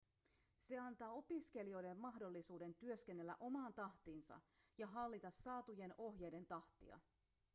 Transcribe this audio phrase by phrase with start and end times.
[0.57, 4.41] se antaa opiskelijoille mahdollisuuden työskennellä omaan tahtiinsa
[4.77, 6.99] ja hallita saatujen ohjeiden tahtia